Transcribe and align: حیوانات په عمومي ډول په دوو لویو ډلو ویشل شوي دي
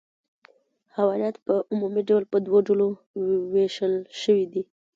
حیوانات 0.95 1.35
په 1.45 1.53
عمومي 1.71 2.03
ډول 2.09 2.23
په 2.31 2.37
دوو 2.45 2.57
لویو 2.59 2.67
ډلو 2.67 2.87
ویشل 3.53 3.93
شوي 4.21 4.45
دي 4.53 4.63